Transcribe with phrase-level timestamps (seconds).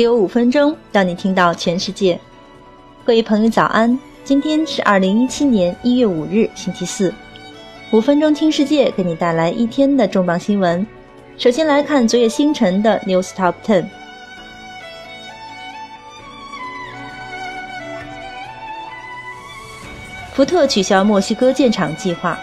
[0.00, 2.18] 给我五分钟，让你听到全世界。
[3.04, 3.98] 各位朋友，早安！
[4.24, 7.12] 今天是二零一七年一月五日，星期四。
[7.90, 10.86] 五分钟听世界，给你带来一天的重磅新闻。
[11.36, 13.84] 首先来看昨夜星辰的 News Top Ten。
[20.32, 22.40] 福特取消墨西哥建厂计划。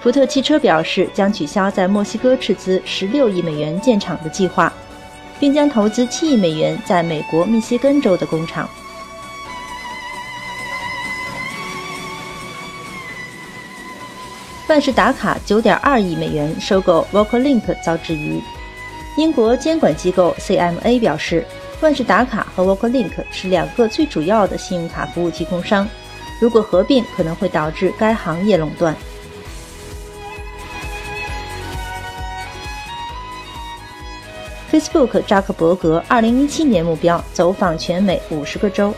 [0.00, 4.72] 福特汽车表示将取消在墨西哥斥资十六亿美元建厂的计划，
[5.40, 8.68] 并将投资七亿美元在美国密歇根州的工厂。
[14.68, 18.40] 万事达卡九点二亿美元收购 VocaLink 遭质疑。
[19.16, 21.44] 英国监管机构 CMA 表示，
[21.80, 25.88] 万事达卡和 VocaLink 是两个最主要的信用卡服务提供商，
[26.40, 28.94] 如果合并可能会导致该行业垄断。
[34.70, 38.94] Facebook 扎克伯格2017年目标走访全美五十个州。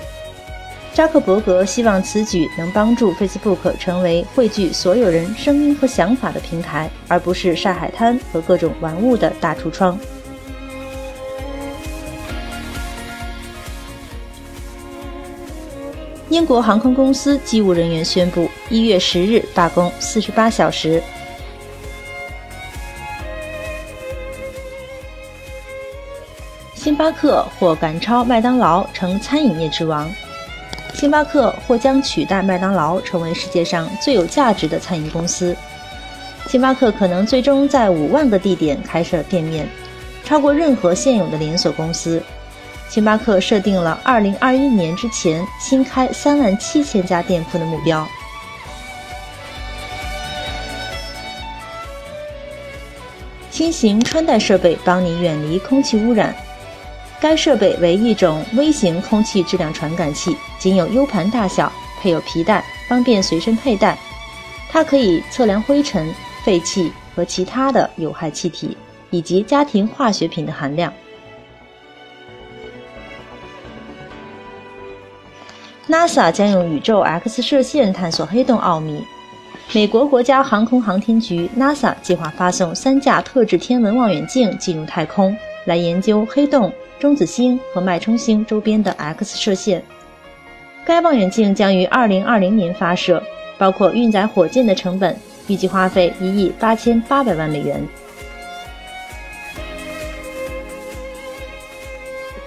[0.92, 9.98] 扎克伯格希望此举能帮助 Facebook 成为汇聚所有人声音和想法的平台，而不是晒海滩和各种玩物的大橱窗。
[16.28, 21.02] 英国航空公司机务人员宣布，一月十日罢工四十八小时。
[26.82, 30.12] 星巴克或赶超麦当劳成餐饮业之王。
[30.94, 35.56] 星巴克或将取代麦当劳成为世界上最有价值的餐饮公司。
[36.48, 39.64] 星巴克可能最终在五万个地点开设店面，
[40.24, 42.20] 超过任何现有的连锁公司。
[42.88, 48.04] 星巴克设定了二零二一年之前新开三万七千家店铺的目标。
[53.52, 56.34] 新型穿戴设备帮你远离空气污染。
[57.22, 63.96] 该设备为一种微型空气质量传感器，仅有 U 盘大小，配有皮带，方便随身佩戴。
[64.68, 66.12] 它可以测量灰尘、
[66.42, 68.76] 废气和其他的有害气体，
[69.10, 70.92] 以及家庭化学品的含量。
[75.88, 79.00] NASA 将用宇宙 X 射线探索黑洞奥秘。
[79.72, 86.72] 美国国家航空航天局 NASA 计划发送三架特制天文望远镜进入太空，来研究黑洞。
[87.02, 89.82] 中子星和脉冲星周边的 X 射线，
[90.84, 93.20] 该望远镜将于2020年发射，
[93.58, 95.16] 包括运载火箭的成本
[95.48, 97.84] 预计花费一亿八千八百万美元。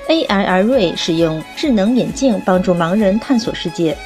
[0.07, 3.97] AIR 瑞使用智能眼镜帮助盲人探索世界。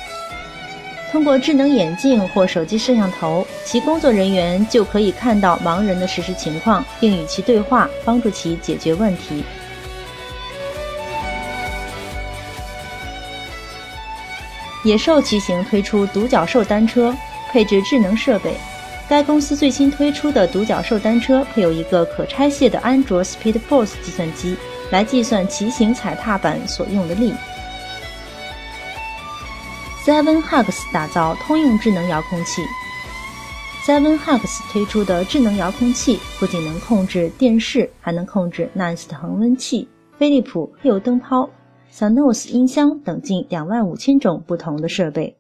[1.12, 9.44] 通过智能眼镜或手机摄像头，其工作人员就可以看到盲人的实时情况，并与其对话，帮助其解决问题。
[14.84, 17.16] 野兽骑行推出独角兽单车，
[17.51, 18.53] 配置智能设备。
[19.09, 24.56] 该公司最新推出的独角兽单车配有一个可拆卸的安卓 SpeedForce 计算机，
[24.91, 27.34] 来计算骑行踩踏板所用的力。
[30.06, 32.62] Seven Hugs 打造通用智能遥控器。
[33.85, 39.88] Seven Hugs 推出的智能遥控器不仅能控制电视，还能控制 Nest 恒温器、
[40.18, 41.50] 飞利浦黑油灯泡。
[41.91, 45.35] Sonos 音箱等近两万五千种不同的设备。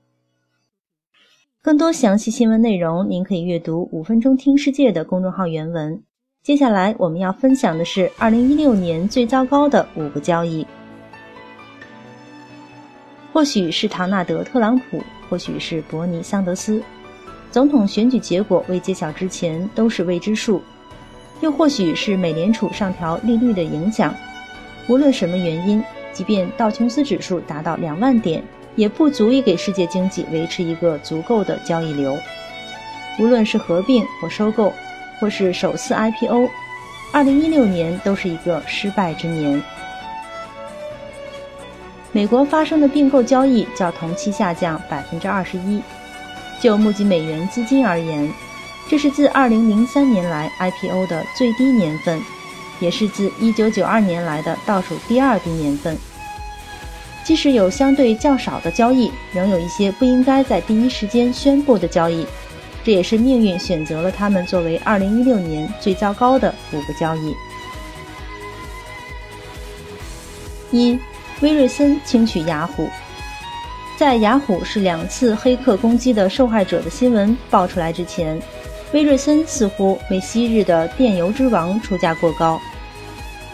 [1.61, 6.01] 更多详细新闻内容，您可以阅读“五分钟听世界”的公众号原文。
[6.41, 10.65] 接下来我们要分享的是二零一六年最糟糕的五个交易。
[13.31, 16.81] 或许是唐纳德·特朗普，或许是伯尼·桑德斯。
[17.51, 20.61] 总统选举结果未揭晓之前都是未知数。
[21.41, 24.13] 又或许是美联储上调利率的影响。
[24.87, 25.83] 无论什么原因。
[26.11, 28.43] 即便道琼斯指数达到两万点，
[28.75, 32.17] 也不足以给世界经济维持一个足够的交易流。
[33.19, 34.73] 无论是合并或收购，
[35.19, 36.49] 或是首次 IPO，
[37.11, 39.61] 二零一六年都是一个失败之年。
[42.11, 45.81] 美国发生的并购交易较同期下降百分之二十一。
[46.61, 48.29] 就募集美元资金而言，
[48.89, 52.19] 这是自二零零三年来 IPO 的最低年份。
[52.79, 55.97] 也是自1992年来的倒数第二低年份。
[57.23, 62.25] 即使有相对较少的交易，仍有一些不应该在第一时间宣布的交易。
[62.83, 67.35] 这也是命运选择了他们作为2016年最糟糕的五个交易。
[70.71, 70.97] 一，
[71.41, 72.89] 威瑞森轻取雅虎。
[73.97, 78.41] 在雅虎是两次黑客攻击的受害者的新闻爆出来之前，
[78.93, 82.59] 威瑞森似乎为昔日的电邮之王出价过高。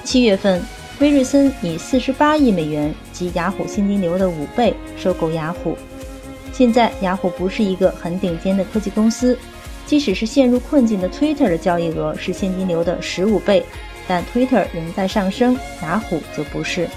[0.05, 0.61] 七月份，
[0.99, 5.75] 威瑞森以四十八亿美元及雅虎现金流的五倍收购雅虎。
[6.53, 9.35] 现在，雅虎不是一个很顶尖的科技公司，
[9.87, 13.65] 即使是陷入困境的 Twitter 的交易额是现金流的十五倍，
[14.07, 16.87] 但 Twitter 仍在上升，雅虎则不是。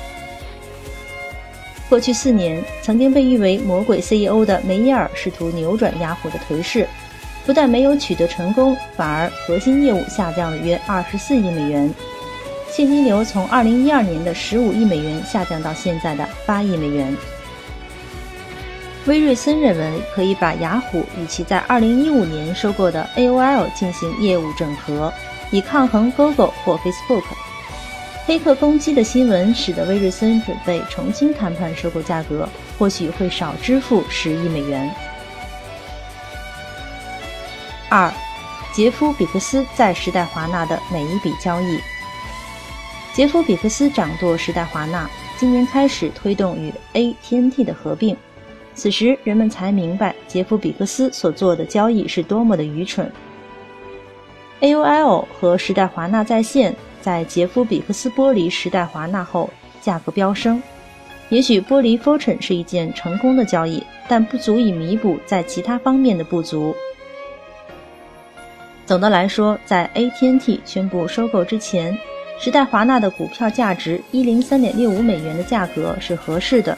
[1.88, 6.86] 过去四年，曾经被誉为“魔鬼 CEO” 的梅耶尔试图扭转雅虎的颓势，
[7.46, 11.92] 不但没有取得成功，反而核心业务下降了约二十四亿美元。
[12.70, 17.16] 现金流从二零一二年的十五亿美元下降到现在的八亿美元。
[19.06, 25.12] 威瑞森认为可以把雅虎与其在二零一五年收购的 AOL 进行业务整合，
[25.50, 27.24] 以抗衡 Google 或 Facebook。
[28.26, 32.46] 黑客攻击的新闻使得威瑞森准备重新谈判收购价格，
[32.78, 34.94] 或许会少支付十亿美元。
[37.88, 38.12] 二，
[38.74, 41.80] 杰夫·比克斯在时代华纳的每一笔交易。
[43.18, 48.16] 杰夫·比克斯掌舵时代华纳，今年开始推动与 AT&T 的合并。
[48.76, 53.10] 此时，人们才明白杰夫·比克斯所做的交易是多么的愚蠢。
[54.60, 59.50] AOL 和时代华纳在线在杰夫·比克斯剥离时代华纳后，
[59.80, 60.62] 价格飙升。
[61.28, 66.72] 也许剥离 Fortune 是一件成功的交易，但不足以弥补在其他方面的不足。
[68.86, 71.98] 总的来说，在 AT&T 宣布收购之前。
[72.40, 76.76] 时代华纳的股票价值一零三点六五美元的价格是合适的。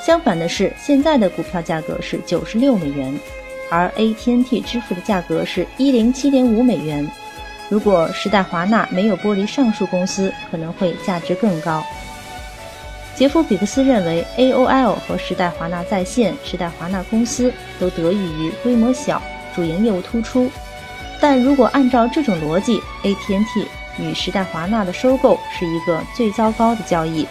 [0.00, 3.12] 相反的是，现在的股票价格是九十六美元，
[3.70, 7.06] 而 AT&T 支付的价格是一零七点五美元。
[7.68, 11.84] 如果时代华纳没有剥离上述公司，可能会价值更高。
[13.16, 19.20] 杰夫·比克斯认为，AOL 和时代华纳在线、时代华纳公司都得益于规模小、
[19.54, 20.48] 主营业务突出。
[21.20, 23.66] 但如果按照这种逻辑，AT&T
[23.98, 27.26] 与时代华纳的收购是一个最糟糕的交易。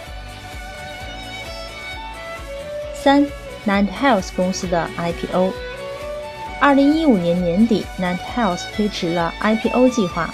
[2.94, 3.24] 三
[3.66, 5.52] ，Nant Health 公司的 IPO。
[6.60, 10.28] 二零一五年年底，Nant Health 推迟了 IPO 计划。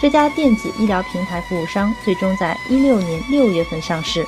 [0.00, 4.26] 这家电子医疗平台服务商最终在一六年六月份上市。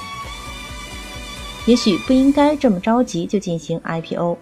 [1.66, 4.38] 也许不应该这么着急就进行 IPO。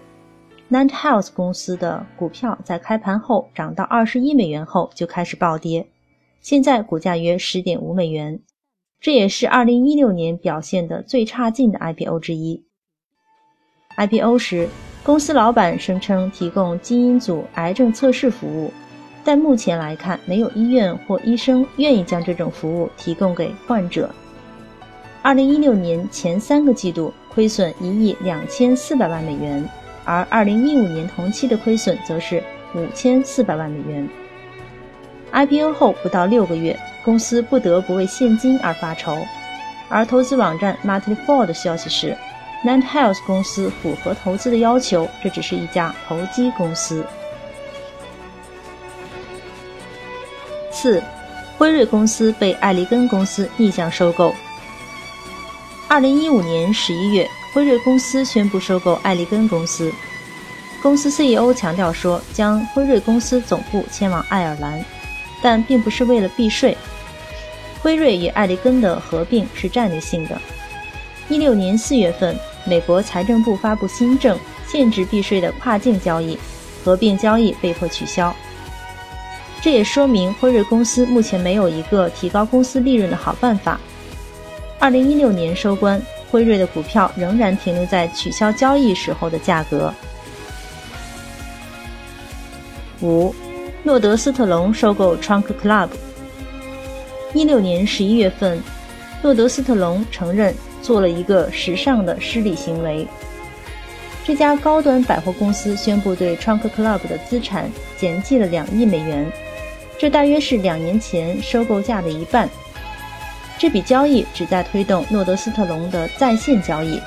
[0.69, 5.87] Nant Health 公司的股票在开盘后涨到二十一美元后就开始暴跌。
[6.45, 8.39] 现在股价约十点五美元，
[9.01, 12.63] 这也是二零一六年表现的最差劲的 IPO 之一。
[13.97, 14.69] IPO 时，
[15.03, 18.71] 公司老板声称提供基因组癌症测试服务，
[19.23, 24.13] 但目前来看，没有医院或医生愿意将这种服务提供给患者。
[25.23, 29.67] 二零一六年前三个季度亏损一亿两千四百万美元，
[30.03, 32.43] 而二零一五年同期的亏损则是
[32.75, 34.07] 五千四百万美元。
[35.31, 39.17] IPO 后不到六个月，公司不得不为现金而发愁。
[39.89, 42.17] 而投资网站 Motley Fool 的消息是
[42.65, 47.05] ，Nant Health 公司符合投资的要求，这只是一家投机公司。
[50.71, 51.01] 四，
[51.57, 54.33] 辉瑞公司被艾利根公司逆向收购。
[55.87, 59.93] 二零一五年十一月，辉瑞公司宣布收购艾利根公司。
[60.81, 64.83] 公司 CEO 强调说，将辉瑞公司总部迁往爱尔兰。
[65.45, 66.75] 但并不是为了避税。
[67.79, 70.41] 辉瑞与艾利根的合并是战略性的。
[71.29, 72.35] 一六年四月份，
[72.65, 76.35] 美国财政部发布新政，限制避税的跨境交易，
[76.83, 78.35] 合并交易被迫取消。
[79.61, 83.79] 这也说明辉瑞公司目前没有一个提高公司利润的好办法。
[84.79, 89.93] 二零一六年收官，辉瑞的股票仍然停留在取消交易时候的价格。
[93.01, 93.35] 五。
[93.85, 95.89] 诺德斯特隆收购 Trunk Club。
[97.35, 98.59] 一六年十一月份，
[99.21, 100.51] 诺德斯特隆承认
[100.81, 103.07] 做了一个时尚的失礼行为。
[104.25, 109.31] 这家高端百货公司宣布对 Trunk Club 的资产减记了两亿美元，
[109.99, 112.49] 这大约是两年前收购价的一半。
[113.59, 116.99] 这笔交易旨在推动诺德斯特隆的在线交易，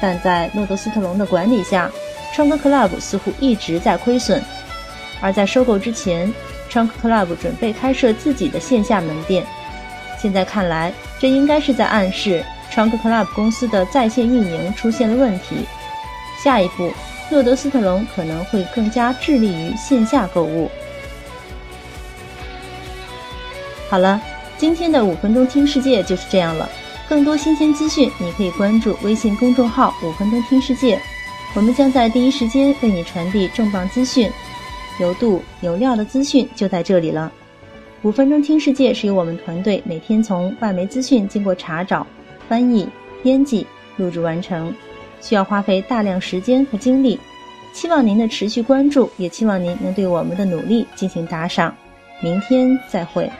[0.00, 1.90] 但在诺德斯特隆的管理下
[2.32, 4.40] ，Trunk Club 似乎一直在亏损。
[5.22, 6.30] 而在收购之前
[6.70, 9.46] ，Trunk Club 准备开设自己的线下门店。
[10.20, 15.64] 现在看来，这应该是在暗示 Trunk Club 公司的在线运营出现了问题。
[16.42, 16.92] 下一步，
[17.30, 20.70] 诺德斯特隆可能会更加致力于线下购物。
[23.88, 24.20] 好了，
[24.58, 26.68] 今天的五分钟听世界就是这样了。
[27.08, 30.98] 更多新鲜资讯，你可以关注微信公众号“五分钟听世界”，
[31.54, 34.32] 我们将在第一时间为你传递重磅资讯。
[35.02, 37.30] 有度有料的资讯就在这里了。
[38.02, 42.06] 五分钟听世界是由我们团队每天从外媒资讯经过查找、
[42.48, 42.88] 翻译、
[43.22, 43.66] 编辑、
[43.96, 44.74] 录制完成，
[45.20, 47.18] 需要花费大量时间和精力。
[47.72, 51.74] 期望您的持续关注，也期望您能对我们的努力进行打赏。
[52.22, 53.30] 明天再会。